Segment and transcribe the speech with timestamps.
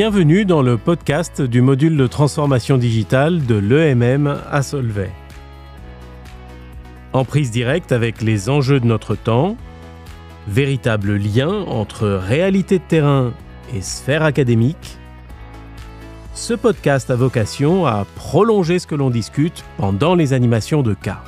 [0.00, 5.10] Bienvenue dans le podcast du module de transformation digitale de l'EMM à Solvay.
[7.12, 9.56] En prise directe avec les enjeux de notre temps,
[10.46, 13.32] véritable lien entre réalité de terrain
[13.74, 14.98] et sphère académique,
[16.32, 21.24] ce podcast a vocation à prolonger ce que l'on discute pendant les animations de cas.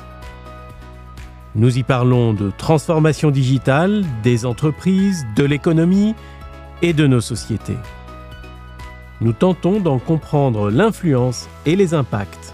[1.55, 6.15] Nous y parlons de transformation digitale, des entreprises, de l'économie
[6.81, 7.75] et de nos sociétés
[9.21, 12.53] nous tentons d'en comprendre l'influence et les impacts.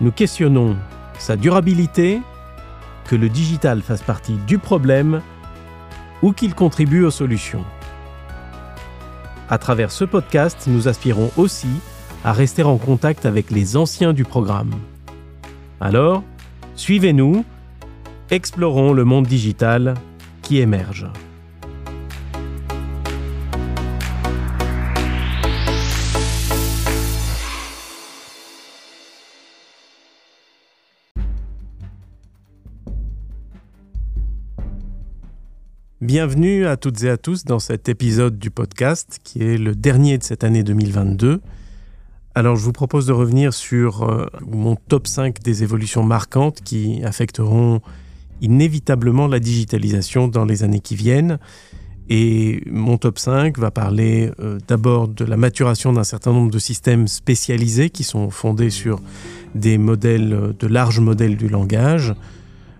[0.00, 0.76] Nous questionnons
[1.18, 2.20] sa durabilité,
[3.04, 5.20] que le digital fasse partie du problème
[6.22, 7.64] ou qu'il contribue aux solutions.
[9.48, 11.68] À travers ce podcast, nous aspirons aussi
[12.24, 14.70] à rester en contact avec les anciens du programme.
[15.80, 16.22] Alors,
[16.74, 17.44] suivez-nous,
[18.30, 19.94] explorons le monde digital
[20.42, 21.06] qui émerge.
[36.00, 40.16] Bienvenue à toutes et à tous dans cet épisode du podcast qui est le dernier
[40.16, 41.42] de cette année 2022.
[42.34, 47.04] Alors je vous propose de revenir sur euh, mon top 5 des évolutions marquantes qui
[47.04, 47.82] affecteront
[48.40, 51.38] inévitablement la digitalisation dans les années qui viennent.
[52.08, 56.58] Et mon top 5 va parler euh, d'abord de la maturation d'un certain nombre de
[56.58, 59.02] systèmes spécialisés qui sont fondés sur
[59.54, 62.14] des modèles, de larges modèles du langage,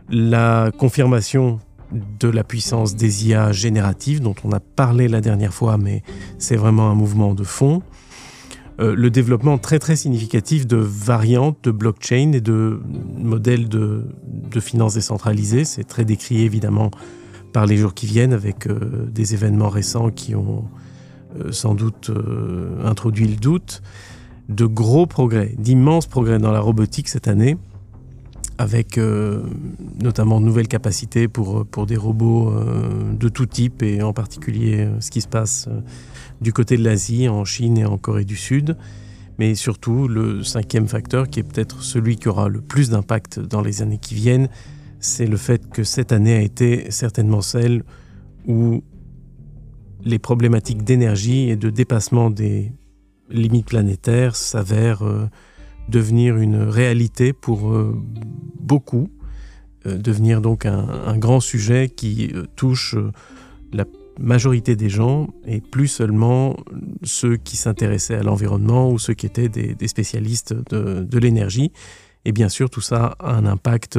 [0.08, 1.60] la confirmation
[1.92, 6.02] de la puissance des IA génératives dont on a parlé la dernière fois, mais
[6.38, 7.82] c'est vraiment un mouvement de fond.
[8.80, 12.80] Euh, le développement très très significatif de variantes de blockchain et de
[13.18, 15.64] modèles de, de finances décentralisées.
[15.64, 16.90] C'est très décrié évidemment
[17.52, 20.64] par les jours qui viennent avec euh, des événements récents qui ont
[21.38, 22.10] euh, sans doute
[22.84, 23.82] introduit le doute.
[24.48, 27.56] De gros progrès, d'immenses progrès dans la robotique cette année
[28.60, 29.42] avec euh,
[30.02, 34.80] notamment de nouvelles capacités pour, pour des robots euh, de tout type et en particulier
[34.80, 35.66] euh, ce qui se passe
[36.42, 38.76] du côté de l'Asie, en Chine et en Corée du Sud.
[39.38, 43.62] Mais surtout, le cinquième facteur, qui est peut-être celui qui aura le plus d'impact dans
[43.62, 44.50] les années qui viennent,
[44.98, 47.82] c'est le fait que cette année a été certainement celle
[48.46, 48.82] où
[50.04, 52.72] les problématiques d'énergie et de dépassement des
[53.30, 55.30] limites planétaires s'avèrent
[55.90, 57.94] devenir une réalité pour euh,
[58.58, 59.10] beaucoup,
[59.86, 62.96] euh, devenir donc un, grand sujet qui euh, touche
[63.72, 63.84] la
[64.18, 66.56] majorité des gens et plus seulement
[67.02, 71.72] ceux qui s'intéressaient à l'environnement ou ceux qui étaient des, spécialistes de, l'énergie.
[72.24, 73.98] Et bien sûr, tout ça a un impact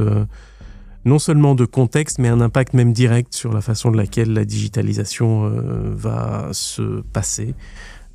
[1.06, 4.46] non seulement de contexte, mais un impact même direct sur la façon de laquelle la
[4.46, 5.50] digitalisation
[5.96, 7.56] va se passer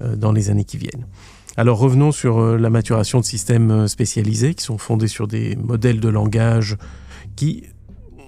[0.00, 1.06] dans les années qui viennent.
[1.58, 5.56] Alors revenons sur euh, la maturation de systèmes euh, spécialisés qui sont fondés sur des
[5.56, 6.76] modèles de langage
[7.34, 7.64] qui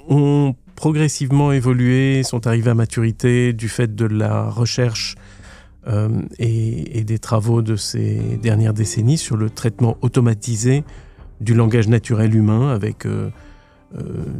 [0.09, 5.17] ont progressivement évolué, sont arrivés à maturité du fait de la recherche
[5.89, 10.85] euh, et, des travaux de ces dernières décennies sur le traitement automatisé
[11.41, 13.07] du langage naturel humain avec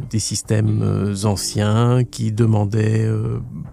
[0.09, 3.09] des systèmes anciens qui demandaient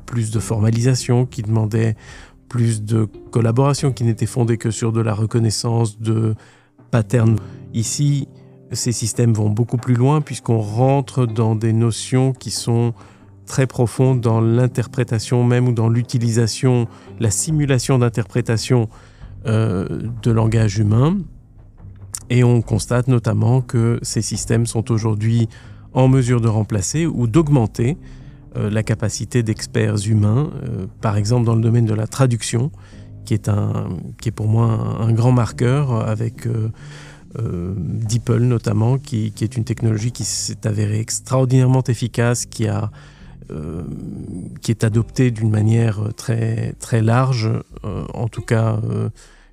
[0.06, 1.97] plus de formalisation, qui demandaient
[2.49, 6.34] plus de collaboration qui n'était fondée que sur de la reconnaissance de
[6.91, 7.37] patterns.
[7.75, 8.29] Ici,
[8.73, 12.95] ces systèmes vont beaucoup plus loin puisqu'on rentre dans des notions qui sont
[13.47, 16.89] très profondes dans l'interprétation même ou dans l'utilisation,
[17.21, 18.89] la simulation d'interprétation
[19.47, 19.87] euh,
[20.23, 21.19] de langage humain.
[22.29, 25.49] Et on constate notamment que ces systèmes sont aujourd'hui
[25.95, 27.97] en mesure de remplacer ou d'augmenter
[28.56, 32.71] la capacité d'experts humains, euh, par exemple dans le domaine de la traduction,
[33.25, 33.88] qui est, un,
[34.20, 34.67] qui est pour moi
[35.00, 36.70] un, grand marqueur avec euh,
[37.76, 42.91] DeepL notamment, qui, est une technologie qui s'est avérée extraordinairement efficace, qui, a,
[44.69, 47.50] est adoptée d'une manière très large,
[47.82, 48.81] en tout cas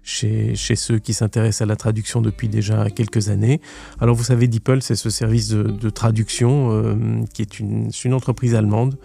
[0.04, 3.62] chez, ceux qui s'intéressent à la traduction depuis déjà quelques années.
[4.00, 6.96] Alors vous savez, DeepL, c'est ce service de, traduction euh,
[7.34, 8.98] qui est une, une entreprise allemande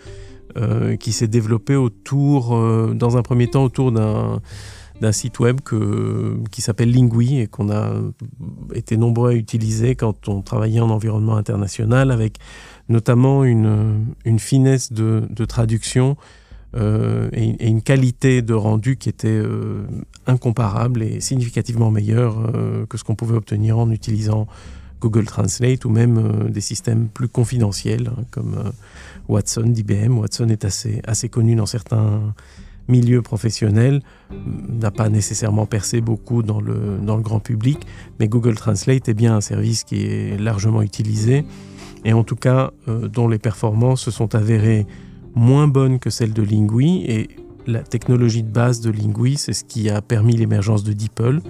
[0.57, 4.41] euh, qui s'est développée autour, euh, dans un premier temps, autour d'un
[5.01, 7.93] d'un site web que, qui s'appelle Lingui et qu'on a
[8.75, 12.39] été nombreux à utiliser quand on travaillait en environnement international avec
[12.89, 16.17] notamment une, une finesse de, de traduction
[16.77, 19.87] euh, et, une qualité de rendu qui était euh,
[20.27, 24.47] incomparable et significativement meilleure euh, que ce qu'on pouvait obtenir en utilisant
[25.01, 28.73] Google Translate ou même des systèmes plus confidentiels hein, comme
[29.29, 30.19] Watson d'IBM.
[30.19, 32.35] Watson est assez, assez connu dans certains
[32.89, 37.79] milieu professionnel n'a pas nécessairement percé beaucoup dans le, dans le grand public,
[38.19, 41.45] mais Google Translate est bien un service qui est largement utilisé
[42.05, 44.87] et en tout cas dont les performances se sont avérées
[45.35, 47.29] moins bonnes que celles de Lingui et
[47.69, 51.41] la technologie de base de Lingui, c'est ce qui a permis l'émergence de DeepL.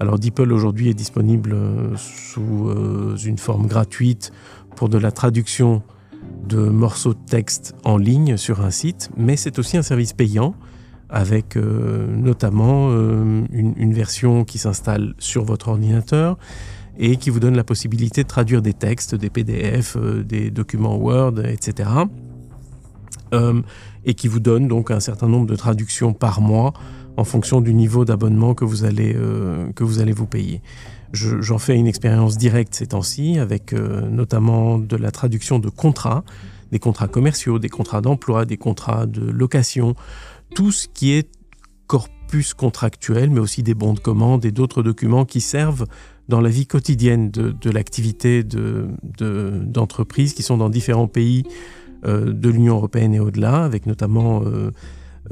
[0.00, 4.32] Alors DeepL aujourd'hui est disponible euh, sous euh, une forme gratuite
[4.74, 5.82] pour de la traduction
[6.48, 10.54] de morceaux de texte en ligne sur un site, mais c'est aussi un service payant
[11.10, 16.38] avec euh, notamment une, version qui s'installe sur votre ordinateur
[16.98, 21.40] et qui vous donne la possibilité de traduire des textes, des PDF, des documents Word,
[21.44, 21.90] etc.
[23.32, 26.72] et qui vous donne donc un certain nombre de traductions par mois
[27.16, 29.14] en fonction du niveau d'abonnement que, vous allez
[29.74, 30.62] que vous allez vous payer.
[31.12, 36.24] J'en fais une expérience directe ces temps-ci avec notamment de la traduction de contrats,
[36.72, 39.94] des contrats commerciaux, des contrats d'emploi, des contrats de location,
[40.54, 41.28] tout ce qui est
[41.86, 45.86] corpus contractuel, mais aussi des bons de commande et d'autres documents qui servent
[46.28, 51.50] dans la vie quotidienne de, l'activité d'entreprises qui sont dans différents pays euh,
[52.04, 54.70] de l'Union européenne et au-delà, avec notamment euh,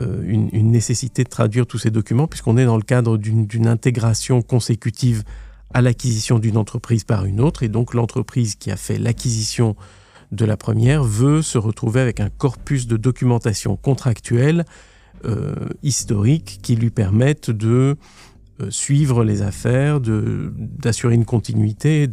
[0.01, 3.67] euh, une, une, nécessité de traduire tous ces documents, puisqu'on est dans le cadre d'une
[3.67, 5.25] intégration consécutive
[5.73, 9.77] à l'acquisition d'une entreprise par une autre, et donc l'entreprise qui a fait l'acquisition
[10.31, 14.67] de la première veut se retrouver avec un corpus de documentation contractuelle
[15.25, 17.97] euh, historiques qui lui permettent de
[18.61, 22.09] euh, suivre les affaires, d'assurer une continuité,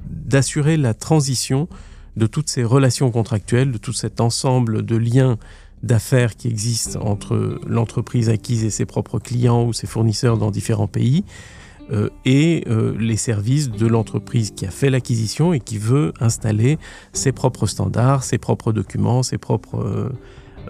[0.00, 1.68] d'assurer la transition
[2.16, 5.38] de toutes ces relations contractuelles, de tout cet ensemble de liens
[5.82, 10.86] d'affaires qui existent entre l'entreprise acquise et ses propres clients ou ses fournisseurs dans différents
[10.86, 11.24] pays,
[11.90, 12.64] euh, et
[12.98, 16.78] les services de l'entreprise qui a fait l'acquisition et qui veut installer
[17.12, 20.12] ses propres standards, ses propres documents, ses propres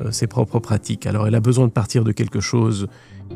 [0.00, 1.06] euh, ses propres pratiques.
[1.06, 2.88] Alors elle a besoin de partir de quelque chose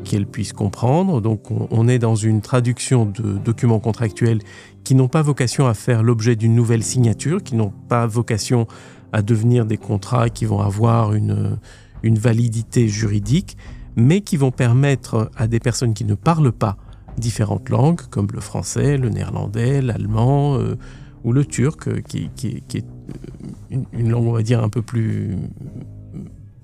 [0.03, 1.21] qu'elle puisse comprendre.
[1.21, 4.39] Donc on, est dans une traduction de documents contractuels
[4.83, 8.67] qui n'ont pas vocation à faire l'objet d'une nouvelle signature, qui n'ont pas vocation
[9.13, 11.57] à devenir des contrats qui vont avoir une,
[12.03, 13.57] une validité juridique,
[13.95, 16.77] mais qui vont permettre à des personnes qui ne parlent pas
[17.17, 20.75] différentes langues, comme le français, le néerlandais, l'allemand euh,
[21.23, 22.85] ou le turc, euh, qui, est
[23.71, 25.35] une, une, langue, on va dire, un peu plus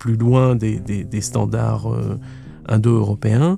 [0.03, 2.19] plus loin des, standards euh,
[2.67, 3.57] indo-européens,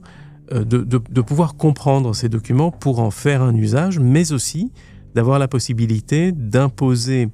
[0.54, 4.72] euh, de, pouvoir comprendre ces documents pour en faire un usage, mais aussi
[5.16, 7.30] d'avoir la possibilité d'imposer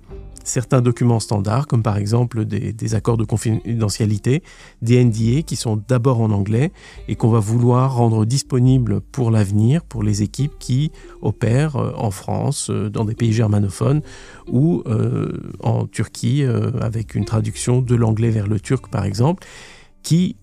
[0.46, 4.44] certains documents standards, comme par exemple des, accords de confidentialité,
[4.82, 6.72] des NDA qui sont d'abord en anglais
[7.10, 10.92] et qu'on va vouloir rendre disponibles pour l'avenir pour les équipes qui
[11.22, 14.02] opèrent euh, en France, euh, dans des pays germanophones
[14.48, 14.84] ou
[15.62, 16.44] en Turquie
[16.82, 19.46] avec une traduction de l'anglais vers le turc par exemple,
[20.04, 20.36] qui,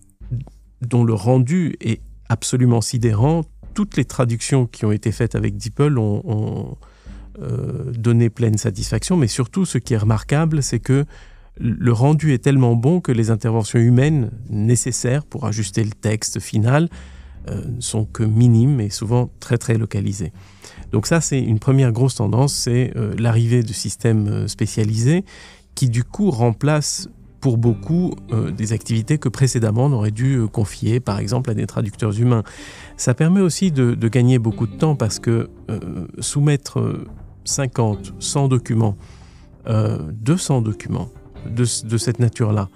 [0.81, 3.43] dont le rendu est absolument sidérant.
[3.73, 6.77] Toutes les traductions qui ont été faites avec DeepL ont
[7.41, 11.05] euh, donner pleine satisfaction, mais surtout ce qui est remarquable, c'est que
[11.57, 16.89] le rendu est tellement bon que les interventions humaines nécessaires pour ajuster le texte final
[17.49, 20.33] euh, sont que minimes et souvent très très localisées.
[20.91, 25.23] Donc ça, c'est une première grosse tendance, c'est euh, l'arrivée de systèmes spécialisés
[25.75, 27.07] qui du coup remplacent
[27.39, 28.15] pour beaucoup
[28.55, 32.43] des activités que précédemment on aurait dû confier par exemple à des traducteurs humains.
[32.97, 35.49] Ça permet aussi de, gagner beaucoup de temps parce que
[36.19, 36.81] soumettre
[37.49, 38.95] 50, 100 documents,
[39.67, 41.09] 200 euh, documents
[41.45, 42.69] de, cette nature-là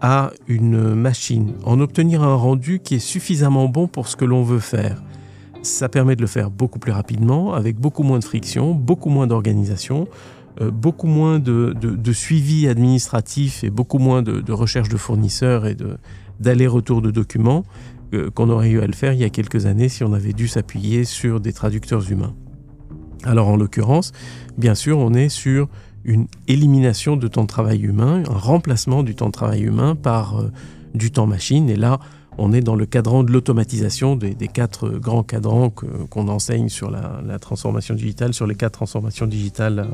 [0.00, 4.42] à une machine, en obtenir un rendu qui est suffisamment bon pour ce que l'on
[4.42, 5.02] veut faire.
[5.62, 9.26] Ça permet de le faire beaucoup plus rapidement, avec beaucoup moins de friction, beaucoup moins
[9.26, 15.76] d'organisation, euh, beaucoup moins de, suivi administratif et beaucoup moins de, recherche de fournisseurs et
[16.40, 17.64] d'aller-retour de documents
[18.14, 20.32] euh, qu'on aurait eu à le faire il y a quelques années si on avait
[20.32, 22.34] dû s'appuyer sur des traducteurs humains.
[23.24, 24.12] Alors en l'occurrence,
[24.56, 25.68] bien sûr, on est sur
[26.04, 30.38] une élimination de temps de travail humain, un remplacement du temps de travail humain par
[30.38, 30.50] euh,
[30.94, 31.68] du temps machine.
[31.68, 31.98] Et là,
[32.38, 37.38] on est dans le cadran de l'automatisation des, quatre grands cadrans qu'on enseigne sur la,
[37.38, 39.86] transformation digitale, sur les quatre transformations digitales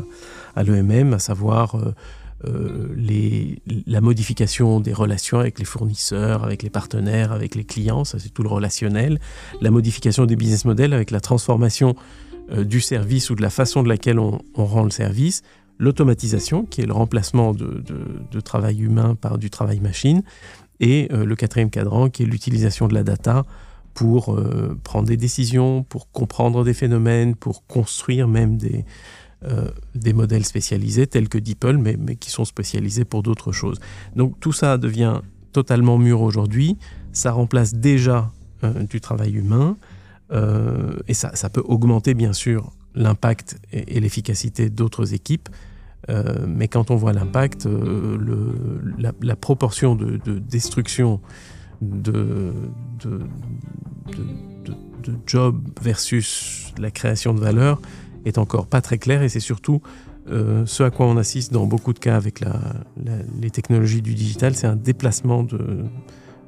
[0.54, 1.94] à, l'EMM, à savoir euh,
[2.46, 2.94] euh,
[3.86, 8.28] la modification des relations avec les fournisseurs, avec les partenaires, avec les clients, ça c'est
[8.28, 9.18] tout le relationnel,
[9.62, 11.96] la modification des business models avec la transformation
[12.50, 15.42] euh, du service ou de la façon de laquelle on, rend le service,
[15.78, 17.82] l'automatisation, qui est le remplacement de,
[18.40, 20.22] travail humain par du travail machine,
[20.80, 23.44] et euh, le quatrième cadran, qui est l'utilisation de la data
[23.94, 28.84] pour euh, prendre des décisions, pour comprendre des phénomènes, pour construire même des,
[29.94, 33.78] des modèles spécialisés tels que DeepL, mais, qui sont spécialisés pour d'autres choses.
[34.16, 35.20] Donc tout ça devient
[35.52, 36.78] totalement mûr aujourd'hui.
[37.12, 38.32] Ça remplace déjà
[38.88, 39.76] du travail humain
[40.32, 45.50] et ça, peut augmenter bien sûr l'impact et, l'efficacité d'autres équipes.
[46.46, 47.66] Mais quand on voit l'impact,
[48.99, 51.20] la, la, proportion de, de destruction
[51.80, 52.52] de,
[53.04, 53.20] de,
[55.26, 57.80] job versus la création de valeur
[58.25, 59.82] est encore pas très clair et c'est surtout
[60.30, 62.42] euh, ce à quoi on assiste dans beaucoup de cas avec
[63.40, 65.84] les technologies du digital, c'est un déplacement de,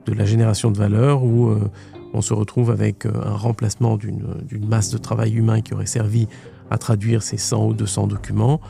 [0.06, 1.70] la génération de valeur où euh,
[2.14, 6.28] on se retrouve avec euh, un remplacement d'une masse de travail humain qui aurait servi
[6.70, 8.60] à traduire ces 100 ou 200 documents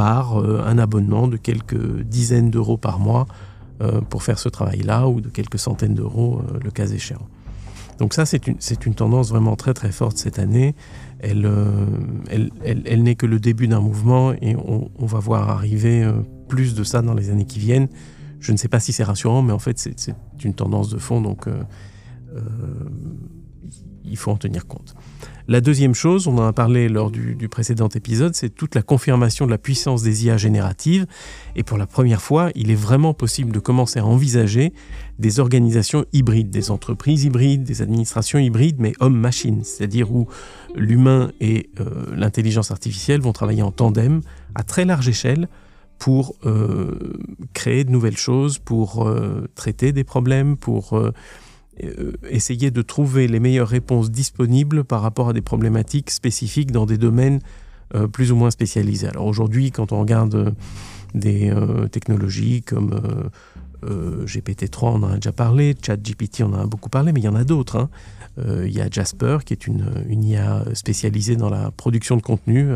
[0.00, 3.26] par un abonnement de quelques dizaines d'euros par mois
[3.82, 7.26] euh, pour faire ce travail-là, ou de quelques centaines d'euros euh, le cas échéant.
[7.98, 10.74] Donc ça, c'est une, une, tendance vraiment très très forte cette année.
[11.18, 11.86] Elle, euh,
[12.30, 16.10] elle, elle, n'est que le début d'un mouvement et on, va voir arriver
[16.48, 17.88] plus de ça dans les années qui viennent.
[18.38, 20.14] Je ne sais pas si c'est rassurant, mais en fait, c'est
[20.44, 21.46] une tendance de fond, donc
[24.04, 24.94] il faut en tenir compte.
[25.50, 29.46] La deuxième chose, on en a parlé lors du, précédent épisode, c'est toute la confirmation
[29.46, 31.06] de la puissance des IA génératives.
[31.56, 34.72] Et pour la première fois, il est vraiment possible de commencer à envisager
[35.18, 40.28] des organisations hybrides, des entreprises hybrides, des administrations hybrides, mais homme-machine, c'est-à-dire où
[40.76, 44.20] l'humain et euh, l'intelligence artificielle vont travailler en tandem
[44.54, 45.48] à très large échelle
[45.98, 47.18] pour euh,
[47.54, 50.96] créer de nouvelles choses, pour euh, traiter des problèmes, pour
[52.28, 56.98] essayer de trouver les meilleures réponses disponibles par rapport à des problématiques spécifiques dans des
[56.98, 57.40] domaines
[57.94, 59.08] euh, plus ou moins spécialisés.
[59.08, 60.50] Alors aujourd'hui, quand on regarde euh,
[61.14, 61.52] des
[61.90, 63.00] technologies comme
[63.82, 67.28] GPT-3, on en a déjà parlé, ChatGPT, on en a beaucoup parlé, mais il y
[67.28, 67.76] en a d'autres.
[67.76, 67.88] Hein.
[68.38, 72.68] il y a Jasper, qui est une, IA spécialisée dans la production de contenu,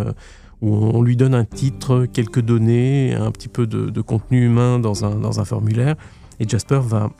[0.62, 5.04] où on lui donne un titre, quelques données, un petit peu de, contenu humain dans
[5.04, 5.94] un formulaire,
[6.40, 7.10] et Jasper va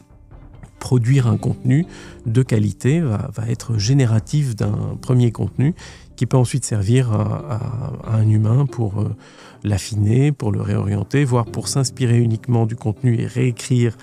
[0.84, 1.86] produire un contenu
[2.26, 5.74] de qualité, va, être génératif d'un premier contenu
[6.14, 9.16] qui peut ensuite servir à, un humain pour euh,
[9.62, 13.96] l'affiner, pour le réorienter, voire pour s'inspirer uniquement du contenu et réécrire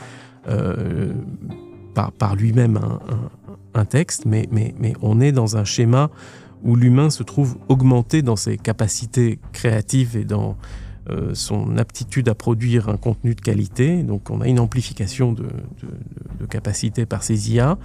[0.48, 1.14] euh,
[1.94, 2.80] par, lui-même
[3.76, 4.26] un, texte.
[4.26, 6.10] Mais, mais, mais on est dans un schéma
[6.64, 10.58] où l'humain se trouve augmenté dans ses capacités créatives et dans
[11.34, 14.04] son aptitude à produire un contenu de qualité.
[14.04, 15.46] Donc on a une amplification de,
[16.50, 17.78] capacité par ces IA,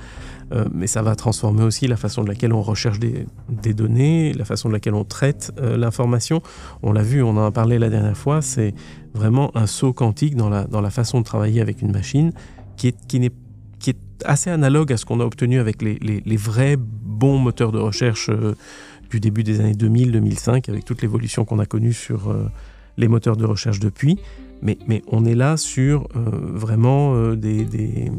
[0.52, 4.44] euh, mais ça va transformer aussi la façon de laquelle on recherche des, données, la
[4.44, 6.42] façon de laquelle on traite euh, l'information.
[6.82, 8.74] On l'a vu, on en a parlé la dernière fois, c'est
[9.14, 12.32] vraiment un saut quantique dans la, façon de travailler avec une machine
[12.76, 12.96] qui est,
[14.24, 18.30] assez analogue à ce qu'on a obtenu avec les, les, vrais bons moteurs de recherche
[19.10, 22.34] du début des années 2000-2005, avec toute l'évolution qu'on a connue sur
[22.96, 24.18] les moteurs de recherche depuis,
[24.62, 28.10] mais, mais on est là sur euh, vraiment euh, des, des,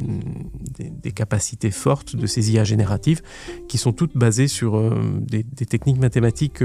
[0.77, 3.21] des, capacités fortes de ces IA génératives
[3.67, 6.63] qui sont toutes basées sur euh, des, techniques mathématiques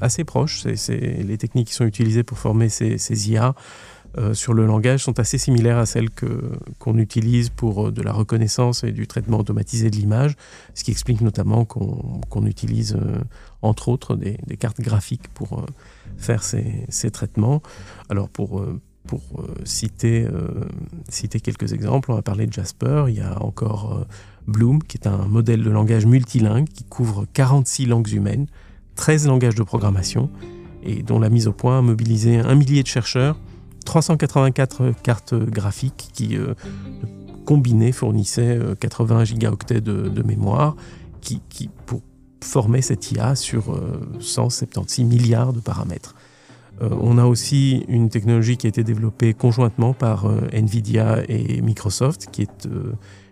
[0.00, 0.66] assez proches.
[0.74, 3.54] C'est, les techniques qui sont utilisées pour former ces, ces IA
[4.32, 6.08] sur le langage sont assez similaires à celles
[6.78, 10.34] qu'on utilise pour de la reconnaissance et du traitement automatisé de l'image,
[10.74, 12.96] ce qui explique notamment qu'on, qu'on utilise
[13.62, 15.64] entre autres des, cartes graphiques pour
[16.18, 17.62] faire ces, traitements.
[18.10, 20.48] Alors pour, euh, pour euh, citer, euh,
[21.08, 24.04] citer quelques exemples, on va parler de Jasper, il y a encore
[24.46, 28.46] Bloom, qui est un modèle de langage multilingue qui couvre 46 langues humaines,
[28.96, 30.30] 13 langages de programmation,
[30.82, 33.38] et dont la mise au point a mobilisé un millier de chercheurs,
[33.84, 36.36] 384 cartes graphiques qui,
[37.46, 40.76] combinées, fournissaient 80 gigaoctets de, de mémoire,
[41.20, 42.02] qui, qui, pour
[42.40, 43.78] former cette IA sur
[44.20, 46.14] 176 euh, milliards de paramètres.
[46.80, 51.60] Euh, on a aussi une technologie qui a été développée conjointement par euh, NVIDIA et
[51.60, 52.68] Microsoft, qui est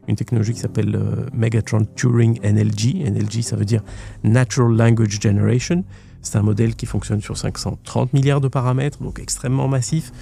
[0.08, 0.98] une technologie qui s'appelle
[1.32, 3.08] Megatron Turing NLG.
[3.10, 3.82] NLG, ça veut dire
[4.22, 5.84] Natural Language Generation.
[6.22, 10.12] C'est un modèle qui fonctionne sur 530 milliards de paramètres, donc extrêmement massif,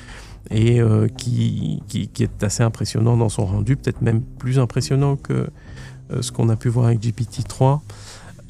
[0.50, 0.80] et
[1.18, 5.48] qui, qui, est assez impressionnant dans son rendu, peut-être même plus impressionnant que
[6.18, 7.80] ce qu'on a pu voir avec GPT-3.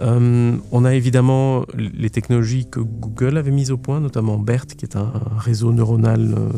[0.01, 4.85] Euh, on a évidemment les technologies que Google avait mises au point, notamment BERT, qui
[4.85, 6.49] est un, réseau neuronal euh,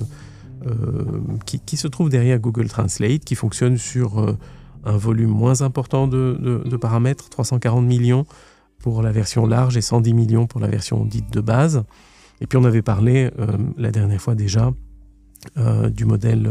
[0.67, 4.37] euh, qui, se trouve derrière Google Translate, qui fonctionne sur
[4.85, 8.27] un volume moins important de, paramètres, 340 millions
[8.79, 11.85] pour la version large et 110 millions pour la version dite de base.
[12.41, 13.31] Et puis on avait parlé
[13.77, 14.73] la dernière fois déjà
[15.57, 16.51] du modèle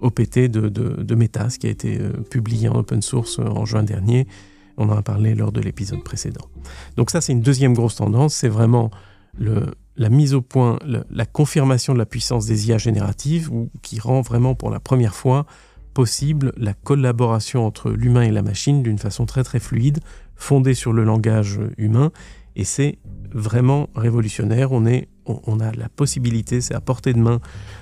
[0.00, 1.98] OPT de, de, Metas qui a été
[2.30, 4.26] publié en open source en juin dernier
[4.76, 6.46] on en a parlé lors de l'épisode précédent.
[6.96, 8.90] Donc ça, c'est une deuxième grosse tendance, c'est vraiment
[9.38, 13.50] la mise au point, la confirmation de la puissance des IA génératives,
[13.82, 15.46] qui rend vraiment pour la première fois
[15.94, 20.00] possible la collaboration entre l'humain et la machine d'une façon très très fluide,
[20.34, 22.12] fondée sur le langage humain.
[22.54, 22.98] Et c'est
[23.32, 24.72] vraiment révolutionnaire.
[24.72, 27.40] On, a la possibilité, c'est à portée de main,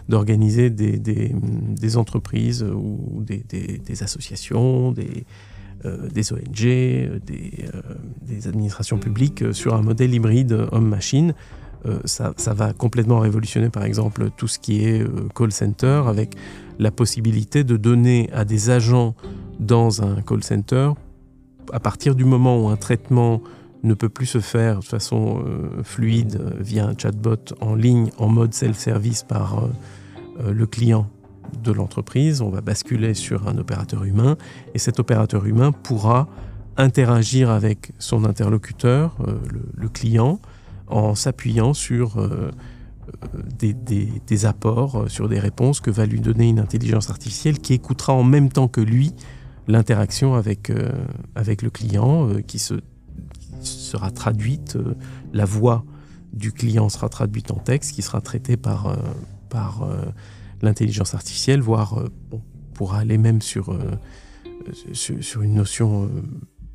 [0.08, 5.26] d'organiser des, entreprises ou des, des associations, des,
[5.84, 7.18] des ONG, euh,
[8.22, 11.34] des, administrations publiques sur un modèle hybride homme-machine.
[12.06, 16.34] Ça, va complètement révolutionner par exemple tout ce qui est call center avec
[16.78, 19.14] la possibilité de donner à des agents
[19.60, 20.92] dans un call center,
[21.72, 23.42] à partir du moment où un traitement
[23.84, 28.10] ne peut plus se faire de façon euh, fluide euh, via un chatbot en ligne
[28.18, 31.08] en mode self-service par euh, le client
[31.62, 34.36] de l'entreprise, on va basculer sur un opérateur humain
[34.74, 36.28] et cet opérateur humain pourra
[36.76, 39.16] interagir avec son interlocuteur,
[39.76, 40.40] le, client,
[40.88, 42.16] en s'appuyant sur
[43.56, 48.24] des, apports, sur des réponses que va lui donner une intelligence artificielle qui écoutera en
[48.24, 49.12] même temps que lui
[49.68, 52.74] l'interaction avec, le client, qui se
[53.64, 54.94] sera traduite, euh,
[55.32, 55.84] la voix
[56.32, 58.96] du client sera traduite en texte qui sera traité par, euh,
[59.54, 60.04] euh,
[60.64, 61.98] l'intelligence artificielle, voire
[62.32, 62.40] on
[62.74, 63.76] pourra aller même sur,
[64.92, 66.10] sur, une notion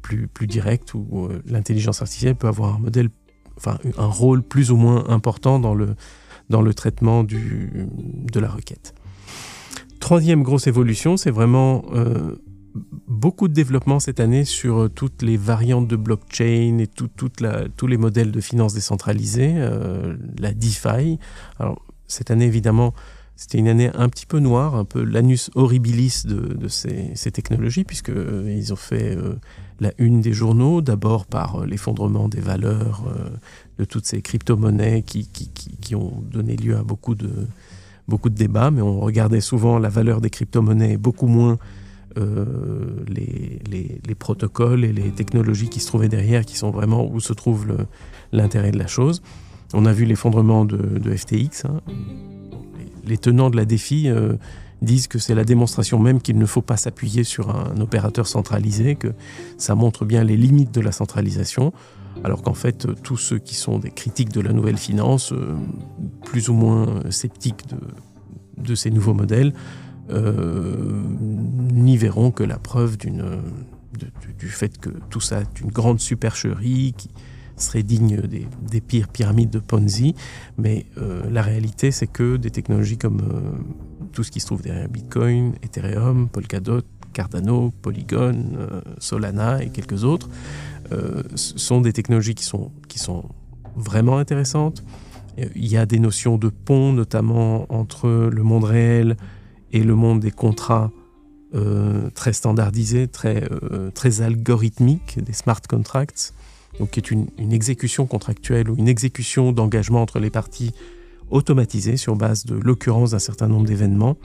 [0.01, 3.10] plus, plus directe où l'intelligence artificielle peut avoir un modèle,
[3.58, 5.96] enfin un rôle plus ou moins important dans le,
[6.50, 7.88] dans le traitement du,
[8.31, 8.96] de la requête.
[10.00, 11.84] Troisième grosse évolution, c'est vraiment
[13.08, 17.41] beaucoup de développement cette année sur euh, toutes les variantes de blockchain et tout, toute
[17.41, 21.19] la, tous les modèles de finances décentralisées, euh, la DeFi.
[21.60, 22.93] Alors, cette année, évidemment,
[23.39, 28.13] c'était une année un petit peu noire, un peu l'anus horribilis de, ces, technologies, puisqu'ils
[28.17, 29.17] euh, ils ont fait
[29.79, 33.05] la une des journaux, d'abord par l'effondrement des valeurs
[33.77, 37.29] de toutes ces crypto-monnaies qui, ont donné lieu à beaucoup de,
[38.09, 41.57] beaucoup de débats, mais on regardait souvent la valeur des crypto-monnaies beaucoup moins
[42.18, 42.46] euh,
[43.07, 43.61] les,
[44.05, 47.68] les, protocoles et les technologies qui se trouvaient derrière, qui sont vraiment où se trouve
[48.33, 49.22] l'intérêt de la chose.
[49.74, 51.66] On a vu l'effondrement de, de, FTX.
[51.66, 51.81] Hein.
[53.05, 54.33] Les, tenants de la défi euh,
[54.81, 58.96] disent que c'est la démonstration même qu'il ne faut pas s'appuyer sur un opérateur centralisé,
[58.96, 59.14] que
[59.57, 61.74] ça montre bien les limites de la centralisation,
[62.24, 65.55] alors qu'en fait, tous ceux qui sont des critiques de la nouvelle finance, euh,
[66.25, 67.66] plus ou moins sceptiques
[68.57, 69.53] de, ces nouveaux modèles,
[70.09, 71.03] euh,
[71.72, 76.96] n'y verront que la preuve du fait que tout ça est une grande supercherie
[77.61, 80.15] serait digne des, pires pyramides de Ponzi.
[80.57, 84.61] Mais euh, la réalité, c'est que des technologies comme euh, tout ce qui se trouve
[84.61, 86.81] derrière Bitcoin, Ethereum, Polkadot,
[87.13, 88.69] Cardano, Polygon,
[89.00, 90.29] Solana et quelques autres
[91.35, 92.72] sont des technologies qui sont,
[93.75, 94.83] vraiment intéressantes.
[95.55, 99.15] Il y a des notions de pont, notamment entre le monde réel
[99.72, 100.91] et le monde des contrats
[101.55, 106.35] euh, très standardisés, très, euh, très algorithmiques, des smart contracts,
[106.79, 110.74] donc qui est une, exécution contractuelle ou une exécution d'engagement entre les parties
[111.29, 114.18] automatisée sur base de l'occurrence d'un certain nombre d'événements,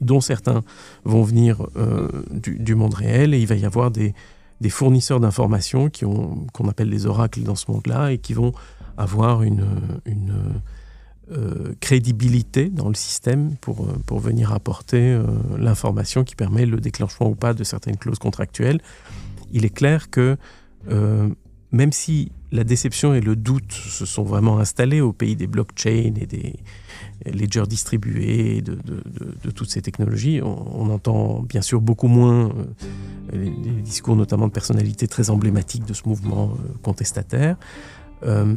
[0.00, 0.62] dont certains
[1.04, 4.14] vont venir euh, du, monde réel, et il va y avoir des,
[4.68, 5.88] fournisseurs d'informations
[6.52, 8.52] qu'on appelle les oracles dans ce monde-là, et qui vont
[8.96, 9.64] avoir une,
[11.30, 15.20] euh, crédibilité dans le système pour, euh, pour venir apporter
[15.56, 18.80] l'information qui permet le déclenchement ou pas de certaines clauses contractuelles.
[19.52, 20.36] Il est clair que
[21.72, 26.12] même si la déception et le doute se sont vraiment installés au pays des blockchains
[26.16, 26.56] et des
[27.26, 32.50] ledgers distribués, de, toutes ces technologies, on, entend bien sûr beaucoup moins
[33.32, 33.50] les,
[33.82, 37.56] discours notamment de personnalités très emblématiques de ce mouvement contestataire.
[38.24, 38.54] Euh,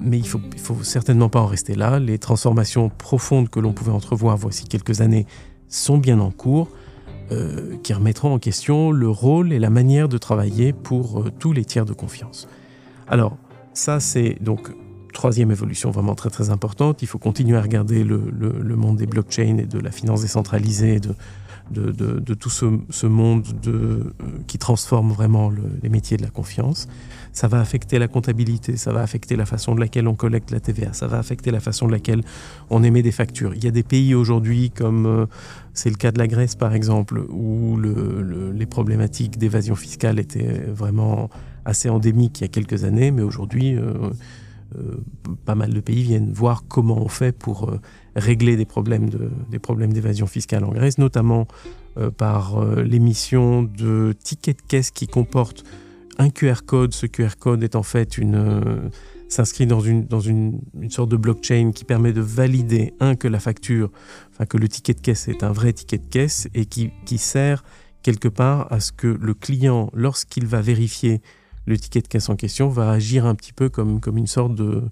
[0.00, 1.98] mais il ne faut certainement pas en rester là.
[1.98, 5.26] Les transformations profondes que l'on pouvait entrevoir voici quelques années
[5.68, 6.68] sont bien en cours,
[7.30, 11.52] euh, qui remettront en question le rôle et la manière de travailler pour euh, tous
[11.52, 12.48] les tiers de confiance.
[13.08, 13.36] Alors,
[13.74, 14.70] ça, c'est donc
[15.12, 17.02] troisième évolution vraiment très très importante.
[17.02, 21.00] Il faut continuer à regarder le, monde des blockchains et de la finance décentralisée,
[21.70, 24.12] de, tout ce, monde de,
[24.46, 25.50] qui transforme vraiment
[25.82, 26.88] les métiers de la confiance
[27.32, 30.60] ça va affecter la comptabilité, ça va affecter la façon de laquelle on collecte la
[30.60, 32.22] TVA, ça va affecter la façon de laquelle
[32.70, 33.54] on émet des factures.
[33.54, 35.26] Il y a des pays aujourd'hui comme euh,
[35.72, 41.30] c'est le cas de la Grèce par exemple, où les problématiques d'évasion fiscale étaient vraiment
[41.64, 44.10] assez endémiques il y a quelques années, mais aujourd'hui, euh, euh,
[45.44, 47.70] pas mal de pays viennent voir comment on fait pour
[48.16, 49.08] régler des problèmes
[49.50, 51.46] des problèmes d'évasion fiscale en Grèce, notamment
[52.16, 55.64] par l'émission de tickets de caisse qui comportent
[56.18, 56.94] un QR code.
[56.94, 58.90] Ce QR code est en fait une,
[59.32, 63.40] s'inscrit dans, une, dans une, sorte de blockchain qui permet de valider, un, que la
[63.40, 63.90] facture,
[64.30, 67.18] enfin que le ticket de caisse est un vrai ticket de caisse et qui, qui
[67.18, 67.64] sert
[68.02, 71.22] quelque part à ce que le client, lorsqu'il va vérifier
[71.66, 74.54] le ticket de caisse en question, va agir un petit peu comme, comme une sorte
[74.54, 74.82] de,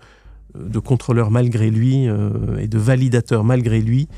[0.55, 4.09] de contrôleur malgré lui euh, et de validateur malgré lui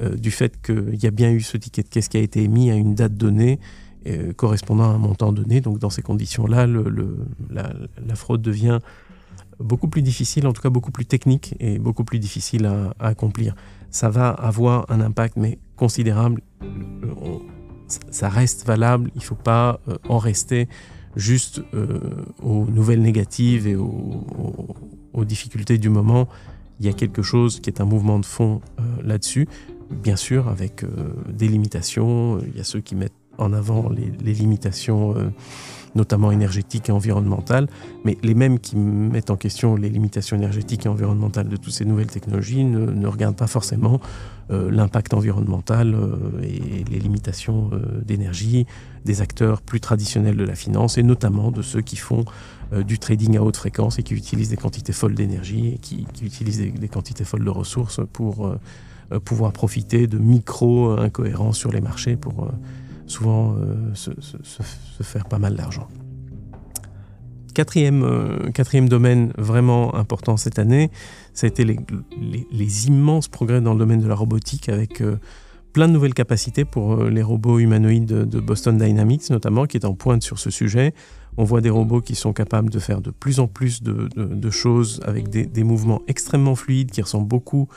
[0.00, 2.42] euh, du fait qu'il y a bien eu ce ticket de caisse qui a été
[2.42, 3.58] émis à une date donnée
[4.06, 5.60] euh, correspondant à un montant donné.
[5.60, 8.78] Donc dans ces conditions-là, la, fraude devient
[9.58, 13.54] beaucoup plus difficile, en tout cas beaucoup plus technique et beaucoup plus difficile à, accomplir.
[13.90, 16.42] Ça va avoir un impact, mais considérable.
[18.10, 20.68] ça reste valable, il ne faut pas en rester
[21.16, 21.62] juste
[22.42, 26.28] aux nouvelles négatives et aux, difficultés du moment,
[26.78, 29.48] il y a quelque chose qui est un mouvement de fond euh, là-dessus,
[29.90, 30.88] bien sûr avec euh,
[31.26, 32.38] des limitations.
[32.46, 35.28] Il y a ceux qui mettent en avant les, limitations, euh,
[35.94, 37.68] notamment énergétiques et environnementales,
[38.04, 41.84] mais les mêmes qui mettent en question les limitations énergétiques et environnementales de toutes ces
[41.84, 44.00] nouvelles technologies ne, regardent pas forcément
[44.50, 45.96] l'impact environnemental
[46.42, 47.70] et les limitations
[48.04, 48.66] d'énergie
[49.04, 52.24] des acteurs plus traditionnels de la finance, et notamment de ceux qui font
[52.72, 56.06] euh, du trading à haute fréquence et qui utilisent des quantités folles d'énergie et qui,
[56.20, 58.58] utilisent des, quantités folles de ressources pour euh,
[59.12, 62.50] euh, pouvoir profiter de micro-incohérences sur les marchés pour
[63.06, 63.54] souvent
[63.94, 64.10] se,
[65.02, 65.86] faire pas mal d'argent.
[67.56, 70.90] Quatrième, quatrième domaine vraiment important cette année,
[71.32, 75.02] ça a été les, immenses progrès dans le domaine de la robotique avec
[75.72, 79.94] plein de nouvelles capacités pour les robots humanoïdes de Boston Dynamics notamment, qui est en
[79.94, 80.92] pointe sur ce sujet.
[81.38, 85.00] On voit des robots qui sont capables de faire de plus en plus de, choses
[85.04, 87.68] avec des, mouvements extrêmement fluides qui ressemblent beaucoup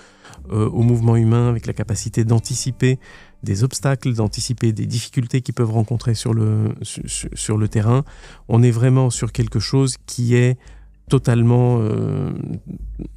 [0.51, 2.99] euh, au mouvement humain, avec la capacité d'anticiper
[3.43, 8.03] des obstacles, d'anticiper des difficultés qu'ils peuvent rencontrer sur le, sur le terrain.
[8.47, 10.57] On est vraiment sur quelque chose qui est
[11.09, 12.29] totalement, euh,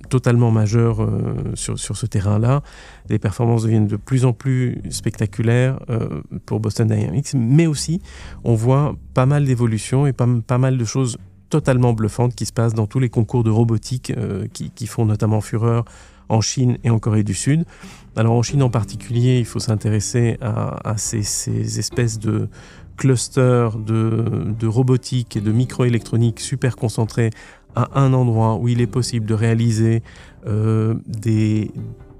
[0.08, 2.62] totalement majeur euh, sur, sur, ce terrain-là.
[3.08, 8.00] Les performances deviennent de plus en plus spectaculaires euh, pour Boston Dynamics, mais aussi
[8.42, 11.18] on voit pas mal d'évolutions et pas, pas, mal de choses
[11.50, 14.12] totalement bluffantes qui se passent dans tous les concours de robotique
[14.54, 15.84] qui, qui, font notamment fureur
[16.30, 17.66] en Chine et en Corée du Sud.
[18.16, 22.48] Alors en Chine en particulier, il faut s'intéresser à, à ces, ces, espèces de
[22.96, 27.30] clusters de, de robotique et de microélectronique super concentrés
[27.74, 30.02] à un endroit où il est possible de réaliser
[30.46, 31.70] euh, des,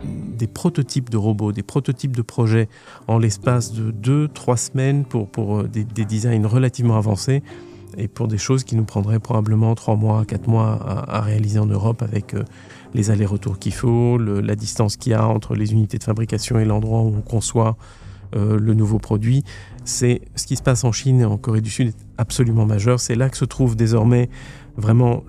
[0.04, 2.68] des prototypes de robots, des prototypes de projets
[3.06, 3.92] en l'espace de
[4.28, 7.42] 2-3 semaines pour, pour euh, des, designs relativement avancés
[7.96, 11.66] et pour des choses qui nous prendraient probablement 3 mois, 4 mois à, réaliser en
[11.66, 12.44] Europe avec euh,
[12.94, 16.64] les allers-retours qu'il faut, la distance qu'il y a entre les unités de fabrication et
[16.64, 17.76] l'endroit où on conçoit
[18.34, 19.44] le nouveau produit.
[19.84, 22.98] C'est ce qui se passe en Chine et en Corée du Sud est absolument majeur.
[22.98, 24.30] C'est là que se trouve désormais
[24.76, 25.22] Vraiment,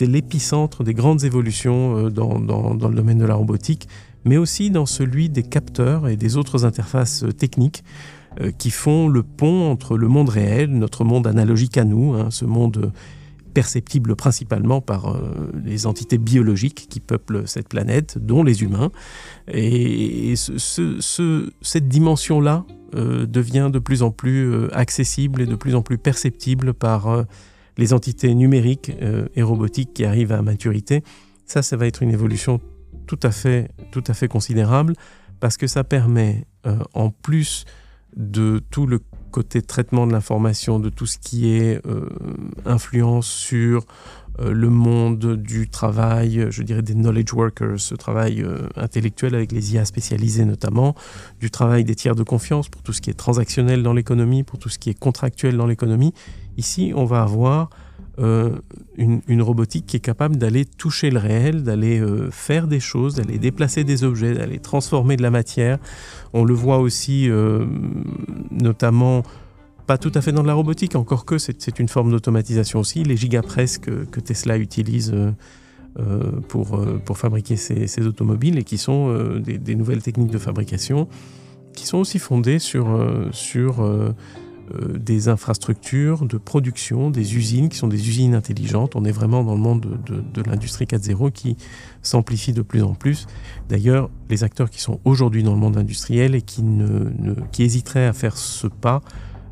[0.00, 3.88] l'épicentre des grandes évolutions euh, dans, le domaine de la robotique,
[4.24, 7.84] mais aussi dans celui des capteurs et des autres interfaces euh, techniques
[8.40, 12.30] euh, qui font le pont entre le monde réel, notre monde analogique à nous, hein,
[12.30, 12.92] ce monde
[13.54, 15.18] perceptible principalement par
[15.64, 18.90] les entités biologiques qui peuplent cette planète, dont les humains.
[19.48, 26.74] Et, cette dimension-là devient de plus en plus accessible et de plus en plus perceptible
[26.74, 27.24] par
[27.76, 31.02] les entités numériques euh, et robotiques qui arrivent à maturité.
[31.44, 32.60] Ça, ça va être une évolution
[33.06, 34.94] tout à fait, tout à fait considérable
[35.40, 37.64] parce que ça permet, euh, en plus
[38.16, 39.00] de tout le
[39.30, 42.08] côté traitement de l'information, de tout ce qui est euh,
[42.64, 43.86] influence sur
[44.38, 48.44] le monde du travail, je dirais des knowledge workers, ce travail
[48.76, 50.94] intellectuel avec les IA spécialisées notamment,
[51.40, 54.58] du travail des tiers de confiance pour tout ce qui est transactionnel dans l'économie, pour
[54.58, 56.12] tout ce qui est contractuel dans l'économie,
[56.56, 57.70] Ici, on va avoir
[58.18, 58.50] euh,
[58.96, 63.38] une, robotique qui est capable d'aller toucher le réel, d'aller euh, faire des choses, d'aller
[63.38, 65.78] déplacer des objets, d'aller transformer de la matière.
[66.32, 67.66] On le voit aussi euh,
[68.50, 69.22] notamment,
[69.86, 73.18] pas tout à fait dans la robotique, encore que c'est une forme d'automatisation aussi, les
[73.18, 75.14] gigapress que, que Tesla utilise
[76.48, 76.80] pour,
[77.14, 81.06] fabriquer ses, automobiles et qui sont des, des, nouvelles techniques de fabrication
[81.74, 82.86] qui sont aussi fondées sur...
[83.32, 83.86] sur
[84.98, 88.96] des infrastructures de production, des usines qui sont des usines intelligentes.
[88.96, 91.56] On est vraiment dans le monde de, l'industrie 4.0 qui
[92.02, 93.26] s'amplifie de plus en plus.
[93.68, 96.64] D'ailleurs, les acteurs qui sont aujourd'hui dans le monde industriel et qui,
[97.58, 99.02] hésiteraient à faire ce pas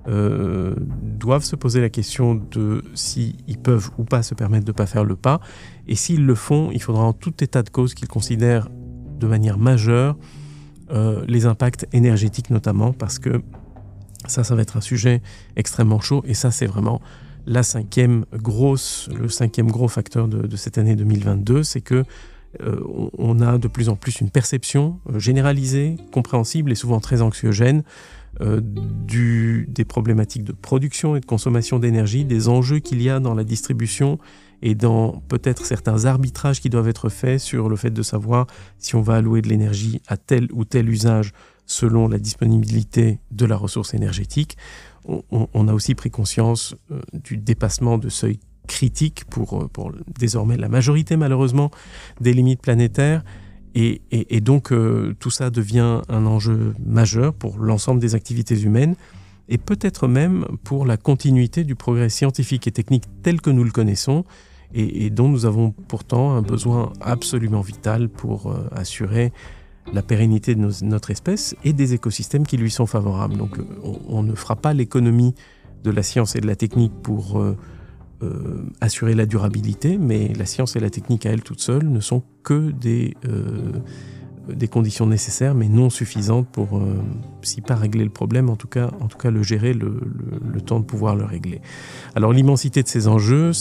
[0.07, 4.77] euh, doivent se poser la question de s'ils peuvent ou pas se permettre de ne
[4.77, 5.41] pas faire le pas.
[5.89, 8.69] Et s'ils le font, il faudra en tout état de cause qu'ils considèrent
[9.19, 10.17] de manière majeure
[10.91, 13.43] euh, les impacts énergétiques notamment, parce que
[14.27, 15.23] ça, ça va être un sujet
[15.57, 17.01] extrêmement chaud et ça, c'est vraiment
[17.47, 22.05] la cinquième grosse, le cinquième gros facteur de, cette année 2022, c'est que
[22.63, 22.81] euh,
[23.19, 27.83] on a de plus en plus une perception euh, généralisée, compréhensible et souvent très anxiogène
[28.41, 33.19] euh, du, des problématiques de production et de consommation d'énergie, des enjeux qu'il y a
[33.19, 34.19] dans la distribution
[34.63, 38.47] et dans peut-être certains arbitrages qui doivent être faits sur le fait de savoir
[38.79, 41.33] si on va allouer de l'énergie à tel ou tel usage
[41.67, 44.57] selon la disponibilité de la ressource énergétique.
[45.07, 50.57] On, a aussi pris conscience euh, du dépassement de seuils critiques pour, euh, pour désormais
[50.57, 51.71] la majorité malheureusement
[52.23, 53.23] des limites planétaires.
[53.75, 54.01] Et,
[54.41, 58.95] donc euh, tout ça devient un enjeu majeur pour l'ensemble des activités humaines
[59.49, 63.73] et peut-être même pour la continuité du progrès scientifique et technique tel que nous le
[63.73, 64.25] connaissons
[64.73, 69.33] et, dont nous avons pourtant un besoin absolument vital pour assurer
[69.93, 73.37] la pérennité de notre espèce et des écosystèmes qui lui sont favorables.
[73.37, 73.65] Donc euh,
[74.09, 75.35] on, ne fera pas l'économie
[75.83, 77.57] de la science et de la technique pour euh,
[78.23, 82.01] euh, assurer la durabilité, mais la science et la technique à elles toutes seules ne
[82.01, 83.15] sont que des,
[84.49, 86.83] des conditions nécessaires, mais non suffisantes pour,
[87.43, 88.91] si pas régler le problème, en tout cas,
[89.25, 91.61] le gérer le temps de pouvoir le régler.
[92.15, 93.53] Alors l'immensité de ces enjeux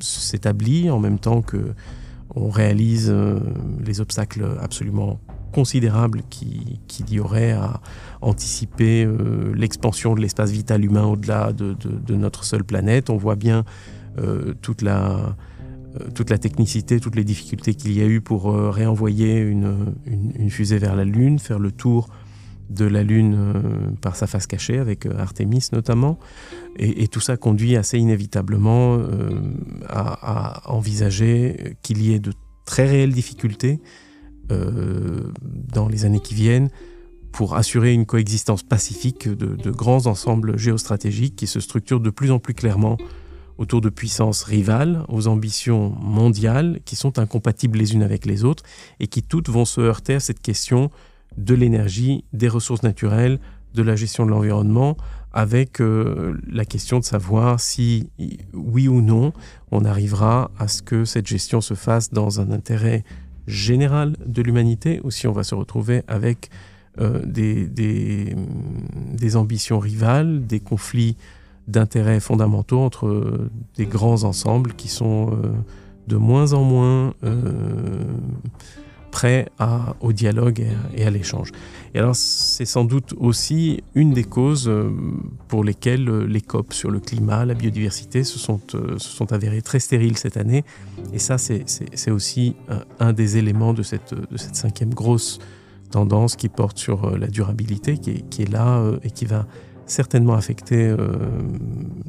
[0.00, 1.74] s'établit en même temps que
[2.34, 3.38] on réalise euh,
[3.84, 5.20] les obstacles absolument
[5.52, 7.80] considérables qu'il y aurait à
[8.22, 13.10] anticiper euh, l'expansion de l'espace vital humain au-delà de, notre seule planète.
[13.10, 13.64] On voit bien
[14.18, 15.36] euh, toute, la,
[16.14, 20.78] toute la technicité, toutes les difficultés qu'il y a eu pour réenvoyer une, une, fusée
[20.78, 22.08] vers la Lune, faire le tour
[22.72, 23.62] de la Lune euh,
[24.00, 26.18] par sa face cachée, avec euh, Artemis notamment.
[26.78, 29.30] Et, tout ça conduit assez inévitablement euh,
[29.88, 32.32] à, envisager qu'il y ait de
[32.64, 33.80] très réelles difficultés
[34.48, 36.68] dans les années qui viennent
[37.30, 42.30] pour assurer une coexistence pacifique de, de, grands ensembles géostratégiques qui se structurent de plus
[42.30, 42.98] en plus clairement
[43.56, 48.64] autour de puissances rivales, aux ambitions mondiales qui sont incompatibles les unes avec les autres
[49.00, 50.90] et qui toutes vont se heurter à cette question
[51.36, 53.38] de l'énergie, des ressources naturelles,
[53.74, 54.96] de la gestion de l'environnement,
[55.32, 58.10] avec euh, la question de savoir si,
[58.52, 59.32] oui ou non,
[59.70, 63.04] on arrivera à ce que cette gestion se fasse dans un intérêt
[63.46, 66.50] général de l'humanité ou si on va se retrouver avec
[67.00, 68.36] euh, des,
[69.36, 71.16] ambitions rivales, des conflits
[71.66, 75.52] d'intérêts fondamentaux entre des grands ensembles qui sont euh,
[76.08, 77.14] de moins en moins
[79.12, 79.48] prêt
[80.00, 81.52] au dialogue et à, l'échange.
[81.94, 84.90] Et alors c'est sans doute aussi une des causes euh,
[85.46, 89.32] pour lesquelles euh, les COP sur le climat, la biodiversité se sont, euh, se sont
[89.32, 90.64] avérées très stériles cette année.
[91.12, 92.56] Et ça c'est aussi
[92.98, 95.38] un des éléments de cette, cinquième grosse
[95.90, 99.46] tendance qui porte sur la durabilité, qui est là et qui va
[99.92, 100.96] certainement affecter euh,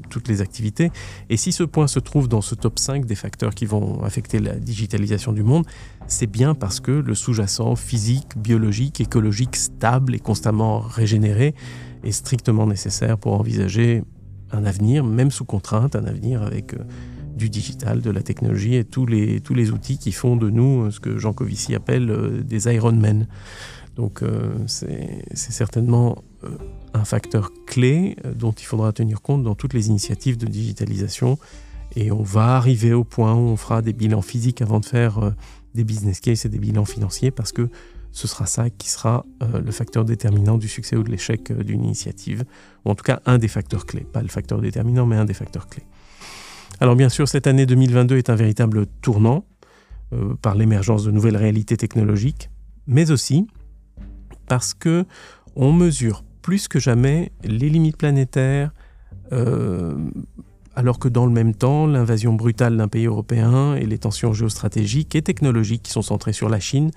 [0.10, 0.92] toutes les activités.
[1.30, 4.40] Et si ce point se trouve dans ce top 5 des facteurs qui vont affecter
[4.40, 5.66] la digitalisation du monde,
[6.08, 11.54] c'est bien parce que le sous-jacent physique, biologique, écologique, stable et constamment régénéré
[12.04, 14.04] est strictement nécessaire pour envisager
[14.52, 16.80] un avenir, même sous contrainte, un avenir avec euh,
[17.36, 20.92] du digital, de la technologie et tous les, tous les outils qui font de nous
[20.92, 23.28] ce que Jean Covici appelle euh, des Iron Men.
[23.96, 24.24] Donc
[24.66, 26.24] c'est certainement
[26.94, 31.38] un facteur clé euh, dont il faudra tenir compte dans toutes les initiatives de digitalisation.
[31.96, 35.20] Et on va arriver au point où on fera des bilans physiques avant de faire
[35.20, 35.32] euh,
[35.76, 37.70] des business cases et des bilans financiers parce que
[38.12, 41.84] ce sera ça qui sera euh, le facteur déterminant du succès ou de l'échec d'une
[41.84, 42.44] initiative,
[42.86, 45.34] ou en tout cas un des facteurs clés, pas le facteur déterminant, mais un des
[45.34, 45.84] facteurs clés.
[46.80, 49.46] Alors bien sûr, cette année 2022 est un véritable tournant
[50.44, 52.52] par l'émergence de nouvelles réalités technologiques,
[52.86, 53.48] mais aussi
[54.54, 55.06] parce que
[55.56, 58.72] on mesure plus que jamais les limites planétaires,
[59.32, 59.96] euh,
[60.76, 65.16] alors que dans le même temps, l'invasion brutale d'un pays européen et les tensions géostratégiques
[65.16, 66.92] et technologiques qui sont centrées sur la Chine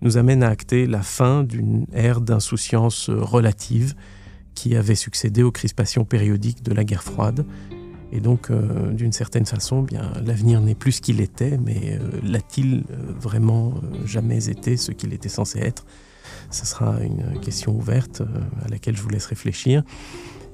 [0.00, 3.92] nous amènent à acter la fin d'une ère d'insouciance relative
[4.54, 7.44] qui avait succédé aux crispations périodiques de la guerre froide.
[8.12, 12.20] Et donc, euh, d'une certaine façon, bien, l'avenir n'est plus ce qu'il était, mais euh,
[12.22, 12.84] l'a-t-il
[13.20, 13.74] vraiment
[14.06, 15.84] jamais été ce qu'il était censé être?
[16.50, 18.26] Ce sera une question ouverte euh,
[18.64, 19.82] à laquelle je vous laisse réfléchir.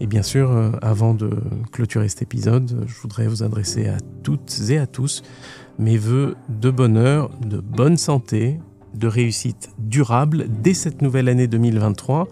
[0.01, 1.31] Et bien sûr, euh, avant de
[1.73, 5.23] clôturer cet épisode, je voudrais vous adresser à toutes et à tous
[5.79, 8.61] mes voeux de bonheur, de bonne santé,
[8.95, 12.29] de réussite durable dès cette nouvelle année 2023,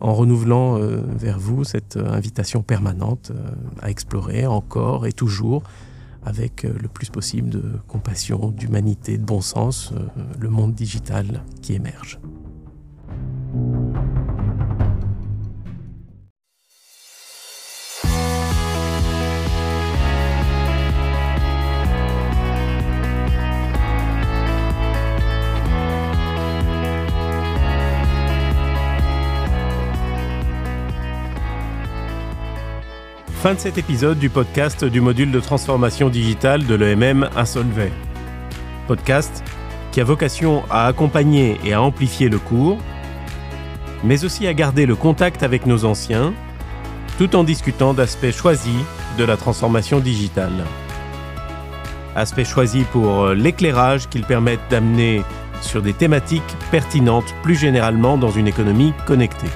[0.00, 3.32] en renouvelant euh, vers vous cette invitation permanente
[3.80, 5.62] à explorer encore et toujours,
[6.24, 9.92] avec le plus possible de compassion, d'humanité, de bon sens,
[10.40, 12.18] le monde digital qui émerge.
[33.44, 37.44] Fin de cet épisode du podcast du module de transformation digitale de l'EMM à.
[38.88, 39.44] Podcast
[39.92, 42.78] qui a vocation à accompagner et à amplifier le cours,
[44.02, 46.32] mais aussi à garder le contact avec nos anciens,
[47.18, 48.80] tout en discutant d'aspects choisis
[49.18, 50.64] de la transformation digitale.
[52.16, 55.22] Aspects choisis pour l'éclairage qu'ils permettent d'amener
[55.60, 59.50] sur des thématiques pertinentes plus généralement dans une économie connectée.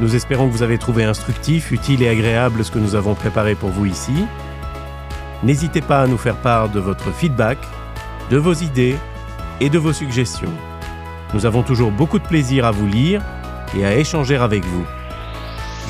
[0.00, 3.54] Nous espérons que vous avez trouvé instructif, utile et agréable ce que nous avons préparé
[3.54, 4.26] pour vous ici.
[5.42, 7.58] N'hésitez pas à nous faire part de votre feedback,
[8.30, 8.96] de vos idées
[9.60, 10.52] et de vos suggestions.
[11.32, 13.22] Nous avons toujours beaucoup de plaisir à vous lire
[13.76, 14.84] et à échanger avec vous.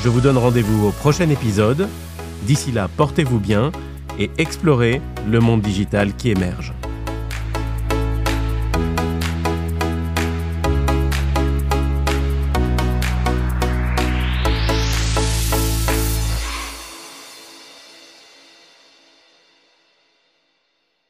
[0.03, 1.89] Je vous donne rendez-vous au prochain épisode.
[2.43, 3.71] D'ici là, portez-vous bien
[4.19, 6.73] et explorez le monde digital qui émerge.